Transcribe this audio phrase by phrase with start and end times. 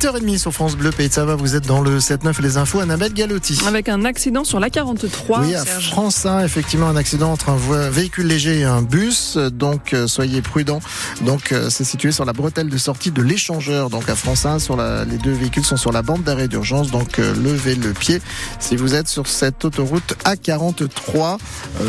[0.00, 1.36] 8h30 sur France Bleu Pays de Savoie.
[1.36, 2.80] Vous êtes dans le 7-9 les infos.
[2.80, 3.60] Annabelle Galotti.
[3.66, 5.40] Avec un accident sur la 43.
[5.42, 9.36] Oui, à France 1, effectivement, un accident entre un véhicule léger et un bus.
[9.36, 10.80] Donc, euh, soyez prudents.
[11.20, 13.90] Donc, euh, c'est situé sur la bretelle de sortie de l'échangeur.
[13.90, 16.90] Donc, à France 1, sur la, les deux véhicules sont sur la bande d'arrêt d'urgence.
[16.90, 18.22] Donc, euh, levez le pied
[18.58, 21.36] si vous êtes sur cette autoroute A43.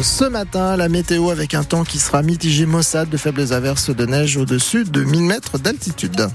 [0.00, 4.06] ce matin, la météo avec un temps qui sera mitigé maussade de faibles averses de
[4.06, 6.28] neige au-dessus de 1000 mètres d'altitude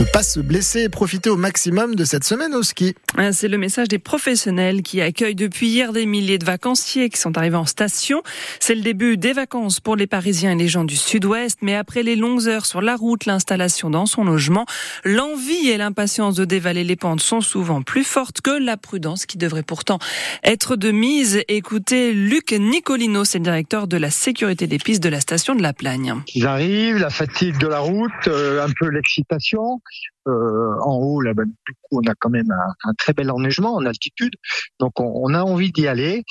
[0.00, 2.94] ne pas se blesser et profiter au maximum de cette semaine au ski.
[3.18, 7.18] Ah, c'est le message des professionnels qui accueillent depuis hier des milliers de vacanciers qui
[7.18, 8.22] sont arrivés en station.
[8.60, 12.02] C'est le début des vacances pour les Parisiens et les gens du Sud-Ouest, mais après
[12.02, 14.64] les longues heures sur la route, l'installation dans son logement,
[15.04, 19.36] l'envie et l'impatience de dévaler les pentes sont souvent plus fortes que la prudence qui
[19.36, 19.98] devrait pourtant
[20.44, 21.42] être de mise.
[21.48, 25.62] Écoutez Luc Nicolino, c'est le directeur de la sécurité des pistes de la station de
[25.62, 26.14] la Plagne.
[26.34, 29.82] Ils arrivent, la fatigue de la route, euh, un peu l'excitation.
[30.28, 32.50] Euh, en haut, ben, du coup, on a quand même
[32.84, 34.34] un, très bel enneigement en altitude,
[34.78, 36.24] donc on, a envie d'y aller.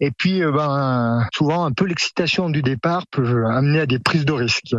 [0.00, 4.24] Et puis, euh, ben, souvent, un peu l'excitation du départ peut amener à des prises
[4.24, 4.74] de risque.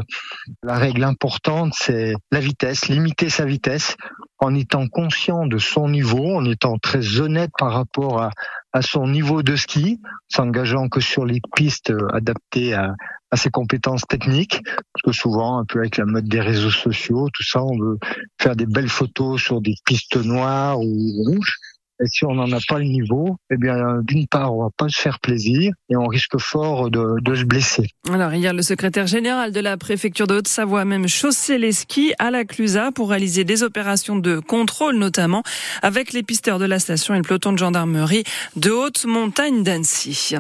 [0.64, 3.96] La règle importante, c'est la vitesse, limiter sa vitesse
[4.40, 8.30] en étant conscient de son niveau, en étant très honnête par rapport
[8.74, 12.94] à son niveau de ski, s'engageant que sur les pistes adaptées à,
[13.32, 17.30] à ses compétences techniques, parce que souvent, un peu avec la mode des réseaux sociaux,
[17.34, 17.98] tout ça, on veut
[18.40, 21.58] faire des belles photos sur des pistes noires ou rouges.
[22.00, 24.88] Et si on n'en a pas le niveau, eh bien, d'une part, on va pas
[24.88, 27.88] se faire plaisir et on risque fort de, de se blesser.
[28.12, 32.14] Alors, hier, le secrétaire général de la préfecture de Haute-Savoie a même chaussé les skis
[32.20, 35.42] à la Clusa pour réaliser des opérations de contrôle, notamment
[35.82, 38.24] avec les pisteurs de la station et le peloton de gendarmerie
[38.56, 40.36] de haute montagne d'Annecy.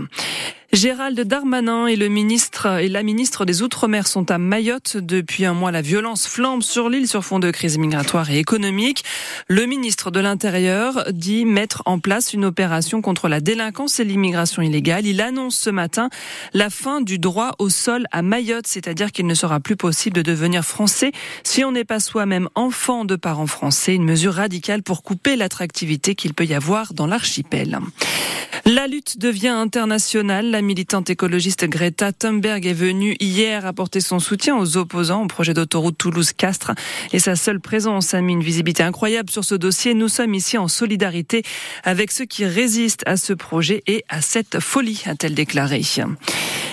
[0.74, 5.54] Gérald Darmanin et le ministre et la ministre des Outre-mer sont à Mayotte depuis un
[5.54, 5.72] mois.
[5.72, 9.06] La violence flambe sur l'île sur fond de crise migratoire et économique.
[9.48, 14.62] Le ministre de l'Intérieur dit mettre en place une opération contre la délinquance et l'immigration
[14.62, 15.06] illégale.
[15.06, 16.10] Il annonce ce matin
[16.54, 20.22] la fin du droit au sol à Mayotte, c'est-à-dire qu'il ne sera plus possible de
[20.22, 21.14] devenir français
[21.44, 23.96] si on n'est pas soi-même enfant de parents français.
[23.96, 27.80] Une mesure radicale pour couper l'attractivité qu'il peut y avoir dans l'archipel.
[28.66, 30.57] La lutte devient internationale.
[30.58, 35.54] La militante écologiste Greta Thunberg est venue hier apporter son soutien aux opposants au projet
[35.54, 36.72] d'autoroute Toulouse-Castres.
[37.14, 39.94] Et sa seule présence a mis une visibilité incroyable sur ce dossier.
[39.94, 41.44] Nous sommes ici en solidarité
[41.84, 45.84] avec ceux qui résistent à ce projet et à cette folie, a-t-elle déclaré.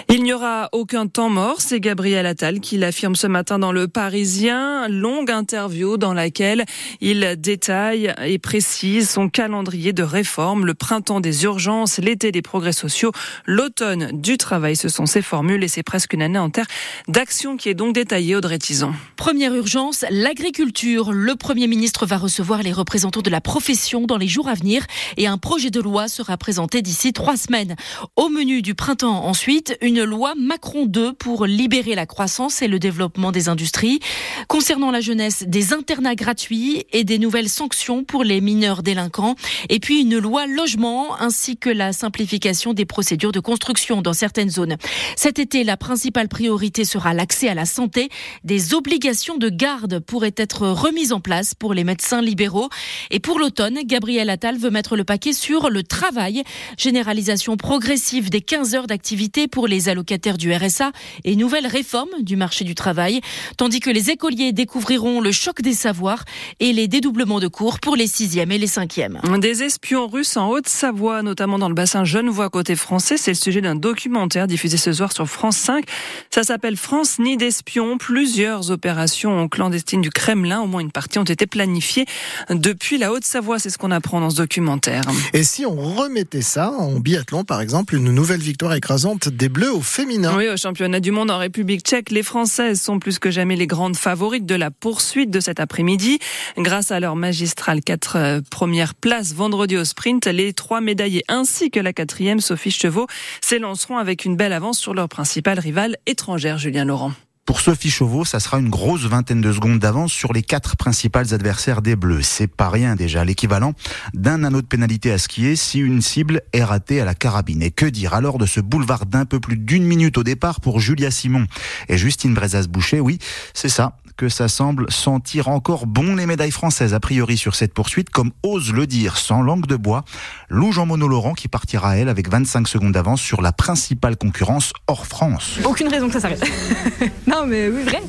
[0.09, 3.89] Il n'y aura aucun temps mort, c'est Gabriel Attal qui l'affirme ce matin dans Le
[3.89, 4.89] Parisien.
[4.89, 6.65] Longue interview dans laquelle
[7.03, 12.73] il détaille et précise son calendrier de réforme, le printemps des urgences, l'été des progrès
[12.73, 13.13] sociaux,
[13.45, 13.74] l'automne
[14.13, 14.77] du travail.
[14.77, 16.67] Ce sont ses formules et c'est presque une année entière
[17.09, 18.95] d'action qui est donc détaillée, Audrey Tison.
[19.17, 21.11] Première urgence, l'agriculture.
[21.13, 24.87] Le Premier ministre va recevoir les représentants de la profession dans les jours à venir
[25.17, 27.75] et un projet de loi sera présenté d'ici trois semaines.
[28.15, 32.79] Au menu du printemps ensuite, une loi Macron 2 pour libérer la croissance et le
[32.79, 33.99] développement des industries.
[34.47, 39.35] Concernant la jeunesse, des internats gratuits et des nouvelles sanctions pour les mineurs délinquants.
[39.69, 43.64] Et puis une loi logement ainsi que la simplification des procédures de construction
[44.03, 44.77] dans certaines zones.
[45.17, 48.09] Cet été, la principale priorité sera l'accès à la santé.
[48.45, 52.69] Des obligations de garde pourraient être remises en place pour les médecins libéraux.
[53.11, 56.43] Et pour l'automne, Gabriel Attal veut mettre le paquet sur le travail.
[56.77, 60.93] Généralisation progressive des 15 heures d'activité pour les allocataires du RSA
[61.25, 63.21] et nouvelle réforme du marché du travail,
[63.57, 66.25] tandis que les écoliers découvriront le choc des savoirs
[66.61, 69.21] et les dédoublements de cours pour les sixièmes et les cinquièmes.
[69.41, 73.54] Des espions russes en Haute-Savoie, notamment dans le bassin Genevois côté français, c'est le sujet
[73.61, 75.85] d'un documentaire diffusé ce soir sur France 5.
[76.31, 77.99] Ça s'appelle France Nid d'espions.
[77.99, 82.07] Plusieurs opérations clandestines du Kremlin, au moins une partie, ont été planifiées
[82.51, 83.59] depuis la Haute-Savoie.
[83.59, 85.03] C'est ce qu'on apprend dans ce documentaire.
[85.33, 89.73] Et si on remettait ça en biathlon, par exemple, une nouvelle victoire écrasante des Bleus
[89.73, 90.35] au féminin?
[90.37, 93.67] Oui, au championnat du monde en République tchèque, les Françaises sont plus que jamais les
[93.67, 96.19] grandes favorites de la poursuite de cet après-midi.
[96.57, 101.71] Grâce à leur magistrale quatre euh, premières places vendredi au sprint, les trois médaillés ainsi
[101.71, 103.07] que la quatrième, Sophie Chevaux,
[103.45, 107.13] s'élanceront avec une belle avance sur leur principale rivale étrangère, Julien Laurent.
[107.45, 111.35] Pour Sophie Chauveau, ça sera une grosse vingtaine de secondes d'avance sur les quatre principales
[111.35, 112.23] adversaires des Bleus.
[112.23, 113.75] C'est pas rien déjà, l'équivalent
[114.15, 117.63] d'un anneau de pénalité à skier si une cible est ratée à la carabine.
[117.63, 120.81] Et que dire alors de ce boulevard d'un peu plus d'une minute au départ pour
[120.81, 121.47] Julia Simon
[121.91, 123.19] et Justine Brezas-Boucher Oui,
[123.53, 127.75] c'est ça que ça semble sentir encore bon les médailles françaises a priori sur cette
[127.75, 130.05] poursuite, comme ose le dire sans langue de bois
[130.49, 135.07] Lou Jean-Mono Laurent qui partira elle avec 25 secondes d'avance sur la principale concurrence hors
[135.07, 135.59] France.
[135.65, 136.45] Aucune raison que ça s'arrête.
[137.35, 138.01] non mais oui vrai.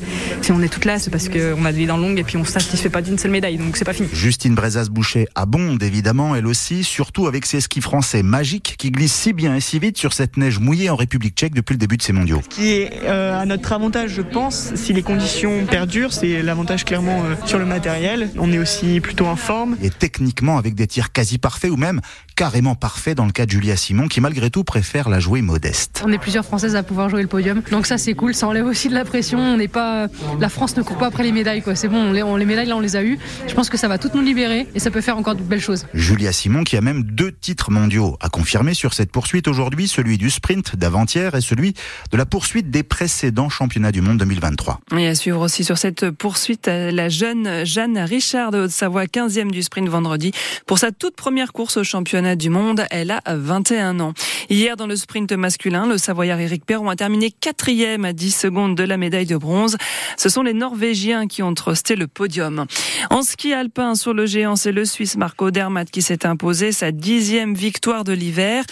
[0.42, 2.42] Si on est toute là, c'est parce qu'on a des dents longues et puis on
[2.42, 4.07] ne satisfait pas d'une seule médaille, donc c'est pas fini.
[4.13, 9.33] Justine Brezas-Boucher abonde évidemment elle aussi, surtout avec ses skis français magiques qui glissent si
[9.33, 12.04] bien et si vite sur cette neige mouillée en République tchèque depuis le début de
[12.04, 12.42] ces mondiaux.
[12.44, 16.86] Ce qui est euh, à notre avantage, je pense, si les conditions perdurent, c'est l'avantage
[16.86, 18.30] clairement euh, sur le matériel.
[18.38, 19.77] On est aussi plutôt en forme.
[19.81, 22.01] Et techniquement avec des tirs quasi parfaits ou même
[22.36, 26.04] carrément parfaits dans le cas de Julia Simon qui malgré tout préfère la jouer modeste.
[26.06, 28.66] On est plusieurs Françaises à pouvoir jouer le podium, donc ça c'est cool, ça enlève
[28.66, 29.14] aussi de la pression.
[29.33, 30.07] On n'est pas,
[30.39, 31.75] la France ne court pas après les médailles, quoi.
[31.75, 33.17] C'est bon, on les, on, les médailles là on les a eues.
[33.47, 35.62] Je pense que ça va toutes nous libérer et ça peut faire encore de belles
[35.62, 35.85] choses.
[35.94, 40.17] Julia Simon qui a même deux titres mondiaux à confirmer sur cette poursuite aujourd'hui, celui
[40.17, 41.73] du sprint d'avant-hier et celui
[42.12, 44.81] de la poursuite des précédents championnats du monde 2023.
[44.97, 49.63] Et à suivre aussi sur cette poursuite la jeune Jeanne Richard de Haute-Savoie, 15e du
[49.63, 50.31] sprint vendredi.
[50.67, 54.13] Pour sa toute première course au championnat du monde, elle a 21 ans.
[54.50, 58.75] Hier, dans le sprint masculin, le Savoyard Eric Perron a terminé quatrième à 10 secondes
[58.75, 59.78] de la médaille de bronze.
[60.18, 62.66] Ce sont les Norvégiens qui ont trusté le podium.
[63.10, 66.92] En ski alpin sur le géant, c'est le Suisse Marco Dermatt qui s'est imposé sa
[66.92, 68.63] dixième victoire de l'hiver.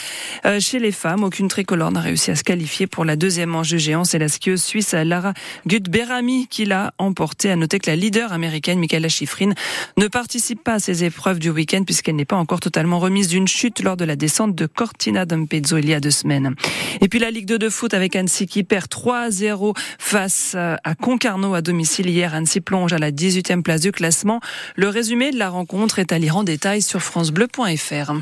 [0.45, 3.69] Euh, chez les femmes, aucune tricolore n'a réussi à se qualifier pour la deuxième manche
[3.69, 4.03] de géant.
[4.03, 5.33] C'est la skieuse suisse Lara
[5.67, 7.51] Gutberami qui l'a emporté.
[7.51, 9.51] À noter que la leader américaine Michaela Schifrin
[9.97, 13.47] ne participe pas à ces épreuves du week-end puisqu'elle n'est pas encore totalement remise d'une
[13.47, 16.55] chute lors de la descente de Cortina d'Ampezzo il y a deux semaines.
[17.01, 19.75] Et puis la Ligue 2 de foot avec Annecy qui perd 3-0
[20.23, 22.33] face à Concarneau à domicile hier.
[22.33, 24.39] Annecy plonge à la 18e place du classement.
[24.77, 28.13] Le résumé de la rencontre est à lire en détail sur francebleu.fr.